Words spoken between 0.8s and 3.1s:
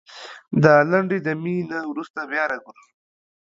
لنډې دمي نه وروسته بيا راګرځوو